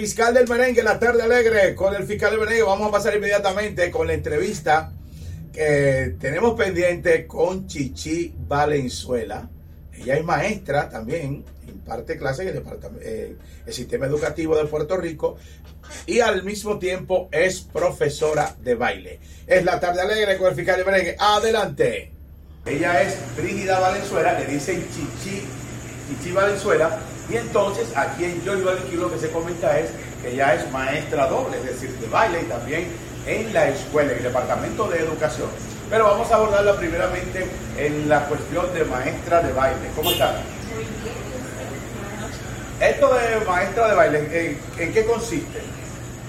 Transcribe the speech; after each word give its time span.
fiscal 0.00 0.32
del 0.32 0.48
merengue, 0.48 0.82
la 0.82 0.98
tarde 0.98 1.22
alegre, 1.22 1.74
con 1.74 1.94
el 1.94 2.04
fiscal 2.04 2.30
del 2.30 2.40
merengue. 2.40 2.62
Vamos 2.62 2.88
a 2.88 2.90
pasar 2.90 3.14
inmediatamente 3.14 3.90
con 3.90 4.06
la 4.06 4.14
entrevista 4.14 4.90
que 5.52 6.16
tenemos 6.18 6.58
pendiente 6.58 7.26
con 7.26 7.66
Chichi 7.66 8.34
Valenzuela. 8.48 9.50
Ella 9.92 10.16
es 10.16 10.24
maestra 10.24 10.88
también, 10.88 11.44
imparte 11.68 12.16
clases 12.16 12.46
en 12.46 12.56
el, 12.56 12.64
eh, 13.02 13.36
sistema 13.68 14.06
educativo 14.06 14.56
de 14.56 14.64
Puerto 14.64 14.96
Rico 14.96 15.36
y 16.06 16.20
al 16.20 16.44
mismo 16.44 16.78
tiempo 16.78 17.28
es 17.30 17.60
profesora 17.60 18.56
de 18.58 18.76
baile. 18.76 19.20
Es 19.46 19.66
la 19.66 19.78
tarde 19.80 20.00
alegre 20.00 20.38
con 20.38 20.48
el 20.48 20.54
fiscal 20.54 20.76
del 20.78 20.86
merengue. 20.86 21.16
Adelante. 21.18 22.10
Ella 22.64 23.02
es 23.02 23.18
Brígida 23.36 23.78
Valenzuela, 23.78 24.38
le 24.38 24.46
dicen 24.46 24.82
Chichi, 24.94 25.42
Chichi 26.08 26.32
Valenzuela. 26.32 26.98
Y 27.30 27.36
entonces 27.36 27.88
aquí 27.96 28.24
en 28.24 28.44
Joy 28.44 28.62
Valley 28.62 28.96
lo 28.96 29.10
que 29.12 29.18
se 29.18 29.30
comenta 29.30 29.78
es 29.78 29.90
que 30.20 30.32
ella 30.32 30.54
es 30.54 30.70
maestra 30.72 31.26
doble, 31.26 31.58
es 31.58 31.64
decir, 31.64 31.90
de 31.98 32.08
baile 32.08 32.42
y 32.42 32.44
también 32.46 32.88
en 33.26 33.52
la 33.54 33.68
escuela, 33.68 34.12
en 34.12 34.18
el 34.18 34.24
departamento 34.24 34.88
de 34.88 34.98
educación. 34.98 35.48
Pero 35.88 36.04
vamos 36.04 36.30
a 36.30 36.34
abordarla 36.36 36.76
primeramente 36.76 37.48
en 37.76 38.08
la 38.08 38.26
cuestión 38.26 38.72
de 38.74 38.84
maestra 38.84 39.42
de 39.42 39.52
baile. 39.52 39.90
¿Cómo 39.94 40.10
está? 40.10 40.40
Esto 42.80 43.14
de 43.14 43.44
maestra 43.46 43.88
de 43.88 43.94
baile, 43.94 44.18
¿en, 44.18 44.82
en 44.82 44.92
qué 44.92 45.04
consiste? 45.04 45.60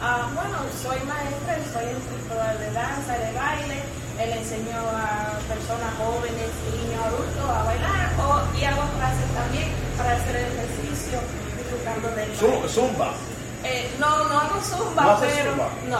Ah, 0.01 0.29
bueno, 0.33 0.57
soy 0.81 0.97
maestra, 1.07 1.57
soy 1.73 1.89
instructora 1.95 2.55
de 2.57 2.71
danza, 2.73 3.13
de 3.17 3.31
baile, 3.33 3.77
le 4.17 4.37
enseño 4.37 4.77
a 4.77 5.33
personas 5.47 5.93
jóvenes, 5.97 6.49
niños, 6.73 7.01
adultos 7.05 7.49
a 7.49 7.63
bailar 7.63 8.13
o, 8.21 8.57
y 8.57 8.63
hago 8.65 8.83
clases 8.97 9.29
también 9.33 9.69
para 9.97 10.13
hacer 10.13 10.35
el 10.35 10.51
ejercicio 11.11 11.19
disfrutando 11.57 12.07
del 12.09 12.29
baile. 12.29 12.69
Zumba. 12.69 13.13
Eh, 13.63 13.91
no, 13.99 14.27
no 14.27 14.39
hago 14.39 14.59
zumba, 14.61 15.03
¿No 15.03 15.19
pero 15.19 15.51
zumba? 15.51 15.69
no, 15.89 15.99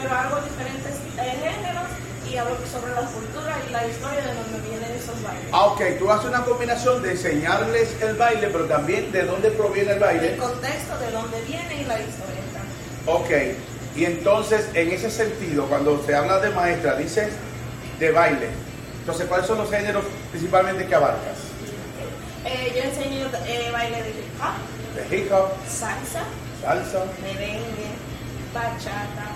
pero 0.00 0.14
hago 0.14 0.36
diferentes 0.40 0.94
eh, 1.18 1.36
géneros 1.42 1.88
y 2.30 2.36
hablo 2.38 2.56
sobre 2.70 2.94
la 2.94 3.02
cultura 3.02 3.56
y 3.68 3.72
la 3.72 3.86
historia 3.86 4.20
de 4.22 4.34
donde 4.34 4.68
vienen 4.68 4.90
esos 4.92 5.22
bailes. 5.22 5.48
Ah, 5.52 5.66
ok, 5.66 5.80
tú 5.98 6.10
haces 6.10 6.28
una 6.28 6.44
combinación 6.44 7.02
de 7.02 7.10
enseñarles 7.10 7.90
el 8.00 8.16
baile, 8.16 8.48
pero 8.50 8.64
también 8.64 9.12
de 9.12 9.24
dónde 9.24 9.50
proviene 9.50 9.92
el 9.92 9.98
baile. 9.98 10.32
El 10.32 10.38
contexto 10.38 10.98
de 10.98 11.10
dónde 11.10 11.40
viene 11.42 11.82
y 11.82 11.84
la 11.84 12.00
historia 12.00 12.42
también. 12.54 13.52
Ok, 13.52 13.56
y 13.96 14.04
entonces 14.06 14.68
en 14.72 14.90
ese 14.90 15.10
sentido, 15.10 15.66
cuando 15.66 16.02
se 16.06 16.14
habla 16.14 16.38
de 16.38 16.48
maestra, 16.50 16.94
dices 16.96 17.28
de 17.98 18.10
baile. 18.10 18.48
Entonces, 19.00 19.26
¿cuáles 19.26 19.46
son 19.46 19.58
los 19.58 19.68
géneros 19.68 20.04
principalmente 20.30 20.86
que 20.86 20.94
abarcas? 20.94 21.36
Eh, 22.44 22.72
yo 22.76 22.82
enseño 22.82 23.28
eh, 23.46 23.70
baile 23.72 24.02
de 24.02 24.10
hip 24.10 24.40
hop, 24.40 25.08
De 25.08 25.16
hip 25.16 25.32
hop, 25.32 25.48
salsa, 25.68 26.24
salsa. 26.60 27.04
merengue, 27.22 27.88
bachata 28.52 29.30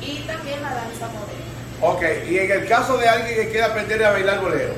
y 0.00 0.20
también 0.26 0.62
la 0.62 0.70
danza 0.74 1.06
moderna. 1.08 1.56
Ok, 1.82 2.02
y 2.30 2.38
en 2.38 2.50
el 2.50 2.66
caso 2.68 2.96
de 2.96 3.08
alguien 3.08 3.34
que 3.36 3.50
quiera 3.50 3.66
aprender 3.66 4.02
a 4.04 4.12
bailar 4.12 4.40
bolero, 4.40 4.74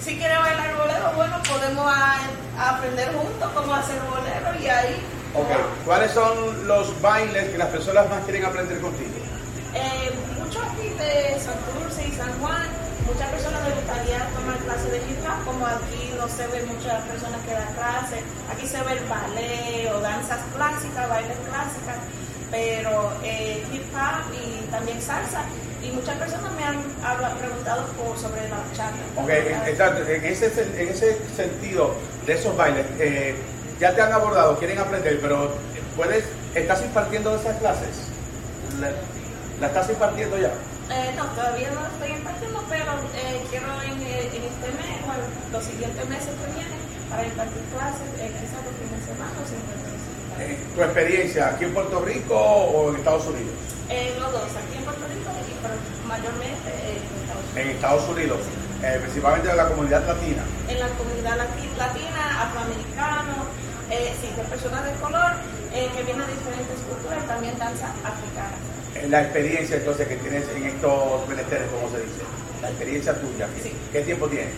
Si 0.00 0.16
quiere 0.18 0.36
bailar 0.36 0.76
bolero, 0.76 1.12
bueno, 1.16 1.42
podemos 1.48 1.86
a- 1.88 2.20
a 2.58 2.76
aprender 2.76 3.08
juntos 3.14 3.50
cómo 3.54 3.74
hacer 3.74 3.98
bolero 4.02 4.62
y 4.62 4.68
ahí. 4.68 4.96
ok, 5.34 5.84
¿cuáles 5.86 6.10
son 6.12 6.68
los 6.68 7.00
bailes 7.00 7.48
que 7.50 7.58
las 7.58 7.68
personas 7.68 8.08
más 8.10 8.22
quieren 8.24 8.44
aprender 8.44 8.78
contigo? 8.80 9.10
Eh, 9.74 10.10
muchos 10.38 10.62
aquí 10.62 10.88
de 10.90 11.40
Santurce 11.40 12.08
y 12.08 12.12
San 12.12 12.38
Juan, 12.40 12.68
muchas 13.06 13.30
personas 13.30 13.62
les 13.64 13.74
gustaría 13.76 14.18
tomar 14.34 14.58
clases 14.58 14.90
de 14.90 14.98
hip 14.98 15.20
hop, 15.22 15.44
como 15.46 15.66
aquí 15.66 16.12
no 16.18 16.28
se 16.28 16.46
ven 16.48 16.66
muchas 16.66 17.02
personas 17.06 17.40
que 17.46 17.52
dan 17.54 17.72
clases, 17.74 18.20
aquí 18.50 18.66
se 18.66 18.82
ve 18.82 18.92
el 18.98 19.04
ballet 19.06 19.90
o 19.94 20.00
danzas 20.00 20.40
clásicas, 20.54 21.08
bailes 21.08 21.38
clásicas, 21.46 21.98
pero 22.50 23.12
eh, 23.22 23.64
hip 23.72 23.86
hop 23.94 24.26
y 24.34 24.66
también 24.70 25.00
salsa, 25.00 25.42
y 25.82 25.90
muchas 25.90 26.16
personas 26.16 26.50
me 26.52 26.64
han 26.64 26.82
preguntado 27.38 27.86
por, 27.94 28.18
sobre 28.18 28.48
la 28.48 28.58
bachata. 28.58 28.98
Ok, 29.16 29.30
exacto, 29.70 30.02
en 30.10 30.24
ese, 30.24 30.46
en 30.76 30.88
ese 30.88 31.18
sentido 31.36 31.94
de 32.26 32.32
esos 32.34 32.56
bailes, 32.56 32.86
eh, 32.98 33.34
ya 33.78 33.94
te 33.94 34.02
han 34.02 34.12
abordado, 34.12 34.58
quieren 34.58 34.78
aprender, 34.78 35.20
pero 35.20 35.54
puedes, 35.96 36.24
¿estás 36.54 36.82
impartiendo 36.82 37.36
esas 37.36 37.56
clases? 37.58 38.08
¿La, 38.80 38.90
la 39.60 39.66
estás 39.68 39.88
impartiendo 39.90 40.38
ya? 40.38 40.50
Eh, 40.86 41.10
no, 41.16 41.24
todavía 41.34 41.70
no 41.74 41.82
estoy 41.86 42.10
impartiendo, 42.16 42.62
pero 42.70 42.92
eh, 43.18 43.42
quiero 43.50 43.66
en, 43.82 43.98
eh, 44.06 44.30
en 44.30 44.42
este 44.46 44.68
mes 44.78 44.94
o 45.02 45.10
en 45.18 45.52
los 45.52 45.64
siguientes 45.64 46.04
meses 46.08 46.30
que 46.30 46.46
vienen 46.54 46.78
para 47.10 47.26
impartir 47.26 47.62
clases, 47.74 48.06
eh, 48.22 48.30
quizás 48.38 48.62
los 48.62 48.74
fines 48.78 48.94
de 49.02 49.06
semana 49.10 49.34
o 49.34 49.44
siempre 49.46 49.74
Eh, 50.38 50.54
¿Tu 50.74 50.82
experiencia 50.82 51.48
aquí 51.50 51.64
en 51.64 51.74
Puerto 51.74 51.98
Rico 52.04 52.34
o 52.38 52.90
en 52.90 52.96
Estados 53.02 53.26
Unidos? 53.26 53.54
Eh, 53.90 54.14
los 54.18 54.30
dos, 54.30 54.46
aquí 54.46 54.78
en 54.78 54.84
Puerto 54.84 55.04
Rico 55.10 55.30
y 55.42 55.52
pero 55.58 55.74
mayormente 56.06 56.70
en 56.70 57.02
Estados 57.02 57.42
Unidos. 57.42 57.56
En 57.56 57.66
Estados 57.74 58.04
Unidos, 58.08 58.38
principalmente 59.02 59.48
de 59.48 59.56
la 59.56 59.66
comunidad 59.68 60.02
latina. 60.06 60.42
En 60.70 60.78
la 60.78 60.88
comunidad 60.94 61.34
lati- 61.42 61.74
latina, 61.78 62.22
afroamericano, 62.46 63.34
eh, 63.90 64.14
sí, 64.22 64.28
de 64.36 64.42
personas 64.46 64.84
de 64.86 64.92
color 65.02 65.32
eh, 65.74 65.90
que 65.94 66.02
vienen 66.06 66.26
de 66.26 66.34
diferentes 66.34 66.78
culturas 66.86 67.26
también 67.26 67.58
danza 67.58 67.90
africana. 68.06 68.54
Eh, 69.02 69.08
La 69.08 69.22
experiencia 69.22 69.76
entonces 69.76 70.08
que 70.08 70.16
tienes 70.16 70.44
en 70.54 70.64
estos 70.66 71.28
menesteres, 71.28 71.66
como 71.68 71.90
se 71.90 71.98
dice, 72.02 72.22
la 72.62 72.68
experiencia 72.68 73.14
tuya, 73.14 73.48
¿qué, 73.56 73.62
Sí. 73.62 73.72
qué 73.92 74.00
tiempo 74.02 74.26
tienes? 74.28 74.48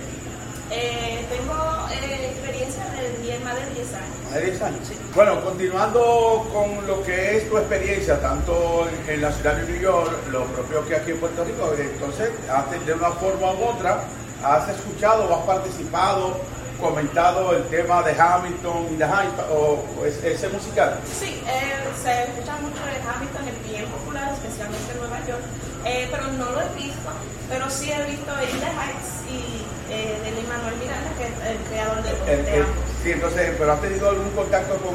Eh, 0.71 1.25
tengo 1.31 1.54
eh, 1.91 2.31
experiencia 2.31 2.84
de 2.93 3.22
10, 3.22 3.43
más 3.43 3.54
de 3.56 3.75
10 3.75 3.94
años. 3.94 4.16
Más 4.25 4.34
de 4.34 4.41
10 4.43 4.62
años. 4.62 4.81
Bueno, 5.15 5.43
continuando 5.44 6.47
con 6.53 6.87
lo 6.87 7.03
que 7.04 7.37
es 7.38 7.48
tu 7.48 7.56
experiencia, 7.56 8.21
tanto 8.21 8.87
en, 9.09 9.21
la 9.22 9.32
ciudad 9.32 9.56
de 9.56 9.72
New 9.72 9.81
York, 9.81 10.10
lo 10.31 10.44
propio 10.44 10.87
que 10.87 10.97
aquí 10.97 11.10
en 11.12 11.19
Puerto 11.21 11.43
Rico, 11.44 11.72
entonces, 11.78 12.31
has- 12.53 12.87
de 12.87 12.93
una 12.93 13.10
forma 13.12 13.53
u 13.53 13.65
otra, 13.65 14.04
has 14.44 14.69
escuchado 14.69 15.25
o 15.25 15.34
has 15.34 15.47
participado, 15.47 16.38
comentado 16.81 17.55
el 17.56 17.65
tema 17.65 18.03
de 18.03 18.12
Hamilton 18.21 18.87
y 18.93 18.97
de 18.97 19.05
Hyde, 19.06 19.43
o, 19.50 19.84
o 20.00 20.06
es- 20.06 20.22
ese 20.22 20.49
musical. 20.49 20.99
Sí, 21.19 21.43
eh, 21.47 21.75
se 22.03 22.22
escucha 22.25 22.56
mucho 22.62 22.81
de 22.87 22.97
Hamilton, 23.03 23.49
es 23.49 23.71
bien 23.71 23.84
popular, 23.87 24.33
especialmente 24.33 24.93
en 24.93 24.99
Nueva 24.99 25.19
York, 25.27 25.43
eh, 25.84 26.09
pero 26.11 26.25
no 26.28 26.50
lo 26.50 26.61
he 26.62 26.69
visto, 26.77 27.11
pero 27.49 27.69
sí 27.71 27.91
he 27.91 28.05
visto 28.05 28.31
In 28.43 28.61
the 28.61 28.66
Heights 28.66 29.11
y 29.31 29.65
eh, 29.93 30.19
de 30.22 30.31
Lin-Manuel 30.33 30.77
Miranda, 30.77 31.11
que 31.19 31.25
es 31.27 31.50
el 31.50 31.59
creador 31.69 32.03
de, 32.03 32.33
El- 32.33 32.44
de 32.44 32.56
el- 32.59 32.66
sí, 33.03 33.12
entonces, 33.12 33.53
pero 33.59 33.72
has 33.72 33.81
tenido 33.81 34.09
algún 34.10 34.31
contacto 34.31 34.77
con 34.78 34.95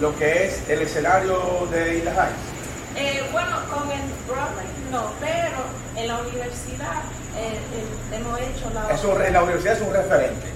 lo 0.00 0.16
que 0.18 0.46
es 0.46 0.68
el 0.68 0.82
escenario 0.82 1.66
de 1.70 1.98
Isla 1.98 2.10
Heights. 2.10 2.42
Eh, 2.96 3.22
bueno, 3.32 3.56
con 3.72 3.90
el 3.90 4.02
Broadway 4.28 4.66
no, 4.90 5.12
pero 5.20 5.62
en 5.96 6.08
la 6.08 6.18
universidad 6.18 7.00
eh, 7.36 7.56
eh, 7.56 8.16
hemos 8.16 8.38
hecho 8.40 8.68
la 8.74 8.92
Es 8.92 9.02
un- 9.04 9.12
obra. 9.12 9.26
en 9.28 9.32
la 9.32 9.42
universidad 9.44 9.76
es 9.76 9.80
un 9.82 9.94
referente. 9.94 10.46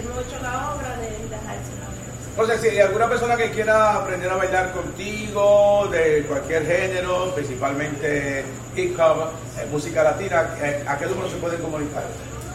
Hemos 0.00 0.16
hecho 0.24 0.40
la 0.42 0.72
obra 0.72 0.96
de 0.96 1.10
la 1.10 1.18
universidad. 1.18 1.90
Entonces, 2.30 2.60
si 2.62 2.68
hay 2.68 2.80
alguna 2.80 3.06
persona 3.06 3.36
que 3.36 3.50
quiera 3.50 3.96
aprender 3.96 4.30
a 4.30 4.36
bailar 4.36 4.72
contigo, 4.72 5.88
de 5.90 6.24
cualquier 6.26 6.64
género, 6.64 7.34
principalmente 7.34 8.46
hip 8.76 8.98
hop, 8.98 9.28
eh, 9.58 9.66
música 9.70 10.02
latina, 10.02 10.56
eh, 10.62 10.82
¿a 10.88 10.96
qué 10.96 11.04
número 11.04 11.28
se 11.28 11.36
pueden 11.36 11.60
comunicar? 11.60 12.04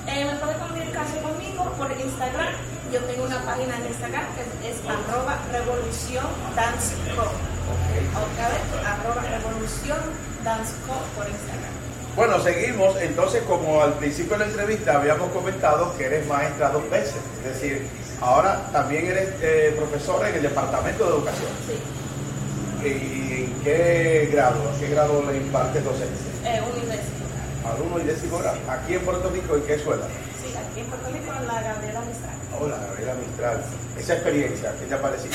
Eh, 0.07 0.25
me 0.25 0.39
puede 0.39 0.57
comunicarse 0.57 1.21
conmigo 1.21 1.71
por 1.77 1.91
Instagram. 1.91 2.53
Yo 2.91 2.99
tengo 3.01 3.25
una 3.25 3.39
página 3.43 3.77
en 3.77 3.85
Instagram 3.85 4.25
que 4.33 4.69
es, 4.69 4.77
es 4.77 4.81
arroba 4.89 5.37
revolución 5.51 6.25
dance 6.55 6.95
co. 7.15 7.29
Otra 7.29 8.49
vez, 8.49 8.63
arroba 8.81 9.21
revolución 9.21 9.99
dance 10.43 10.73
co 10.87 10.97
por 11.15 11.29
Instagram. 11.29 11.84
Bueno, 12.15 12.39
seguimos. 12.41 12.95
Entonces, 13.01 13.43
como 13.43 13.81
al 13.81 13.93
principio 13.93 14.33
de 14.37 14.45
la 14.45 14.51
entrevista 14.51 14.95
habíamos 14.97 15.31
comentado 15.31 15.95
que 15.97 16.05
eres 16.05 16.25
maestra 16.27 16.69
dos 16.69 16.89
veces, 16.89 17.15
es 17.45 17.53
decir, 17.61 17.85
ahora 18.21 18.69
también 18.71 19.05
eres 19.07 19.29
eh, 19.41 19.73
profesora 19.77 20.29
en 20.29 20.35
el 20.35 20.41
Departamento 20.43 21.03
de 21.03 21.09
Educación. 21.09 21.49
Sí, 21.67 22.87
¿Y 22.87 23.43
en 23.45 23.53
qué 23.63 24.29
grado? 24.31 24.55
¿A 24.69 24.79
qué 24.79 24.87
grado 24.89 25.23
le 25.29 25.37
impartes 25.37 25.83
docencia? 25.83 26.31
eh, 26.45 26.61
universidad. 26.73 27.24
Alumno 27.65 27.99
y 27.99 28.03
décimo 28.03 28.37
grado. 28.37 28.57
Aquí 28.69 28.93
en 28.93 29.01
Puerto 29.01 29.29
Rico, 29.29 29.55
¿en 29.55 29.63
qué 29.63 29.73
escuela? 29.73 30.05
Sí, 30.41 30.53
aquí 30.55 30.79
en 30.81 30.87
Puerto 30.87 31.09
Rico, 31.09 31.33
en 31.33 31.47
la 31.47 31.61
Gabriela 31.61 32.01
Mistral. 32.01 32.35
Hola, 32.59 32.77
Gabriela 32.87 33.13
Mistral. 33.15 33.63
Esa 33.97 34.13
experiencia, 34.13 34.75
¿qué 34.79 34.85
te 34.85 34.93
ha 34.93 35.01
parecido? 35.01 35.33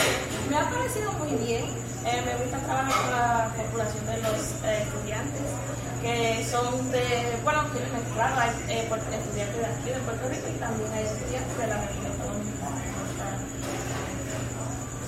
Me 0.49 0.56
ha 0.56 0.71
parecido 0.71 1.12
muy 1.12 1.32
bien. 1.44 1.65
Eh, 2.06 2.23
me 2.25 2.35
gusta 2.43 2.59
trabajar 2.65 2.97
con 2.97 3.11
la 3.11 3.71
población 3.71 4.06
de 4.06 4.17
los 4.23 4.41
eh, 4.65 4.85
estudiantes 4.88 5.43
que 6.00 6.47
son 6.50 6.91
de, 6.91 7.37
bueno, 7.44 7.61
que 7.75 7.81
mezclado, 7.93 8.41
hay 8.41 8.50
eh, 8.73 8.88
estudiantes 8.88 9.35
de 9.37 9.67
aquí 9.67 9.91
de 9.91 10.00
Puerto 10.00 10.29
Rico 10.31 10.49
y 10.49 10.59
también 10.59 10.91
hay 10.93 11.05
estudiantes 11.05 11.59
de 11.59 11.67
la 11.67 11.76
gusta 11.76 12.11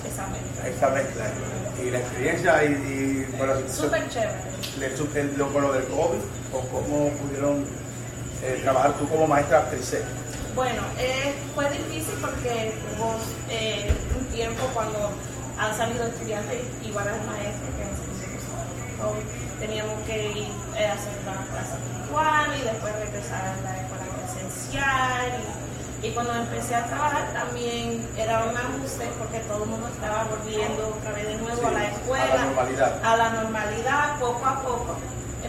Esa 0.07 0.27
mezcla. 0.27 0.67
Esa 0.69 0.89
mezcla. 0.89 1.25
Y 1.83 1.89
la 1.91 1.99
experiencia 1.99 2.63
y, 2.65 2.67
y 2.71 3.35
bueno, 3.37 3.53
Súper 3.71 4.07
chévere. 4.09 4.39
el- 5.15 5.37
lo, 5.37 5.49
lo 5.59 5.73
del 5.73 5.85
COVID, 5.85 6.19
o 6.53 6.59
cómo 6.71 7.09
pudieron 7.11 7.65
eh, 8.43 8.59
trabajar 8.63 8.93
tú 8.93 9.07
como 9.09 9.27
maestra 9.27 9.59
actriz. 9.59 9.95
Bueno, 10.55 10.81
eh, 10.99 11.33
fue 11.55 11.69
difícil 11.71 12.13
porque 12.21 12.73
hubo 12.95 13.15
eh, 13.49 13.91
un 14.19 14.25
tiempo 14.27 14.63
cuando 14.73 15.11
han 15.57 15.75
salido 15.75 16.05
estudiantes 16.07 16.59
igual 16.83 17.07
al 17.07 17.25
maestro 17.25 17.67
que 17.77 17.85
nosotros 17.89 19.23
teníamos 19.59 19.99
que 20.05 20.27
ir 20.31 20.47
eh, 20.77 20.85
a 20.87 20.93
hacer 20.93 21.13
la 21.25 21.33
clase 21.49 21.75
virtual 21.97 22.49
y 22.59 22.63
después 22.65 22.93
regresar 22.99 23.41
a 23.41 23.61
la 23.63 23.81
escuela 23.81 24.05
presencial. 24.21 25.41
Y, 25.41 25.72
cuando 26.11 26.33
empecé 26.35 26.75
a 26.75 26.85
trabajar 26.85 27.31
también 27.33 28.05
era 28.17 28.43
un 28.43 28.57
ajuste 28.57 29.09
porque 29.17 29.39
todo 29.39 29.63
el 29.63 29.69
mundo 29.69 29.87
estaba 29.87 30.25
volviendo 30.25 30.95
otra 30.99 31.11
vez 31.11 31.27
de 31.27 31.37
nuevo 31.37 31.67
a 31.67 31.71
la 31.71 31.85
escuela, 31.85 32.23
a 32.23 32.35
la 32.35 32.45
normalidad, 32.45 33.05
a 33.05 33.17
la 33.17 33.29
normalidad 33.29 34.19
poco 34.19 34.45
a 34.45 34.61
poco 34.61 34.95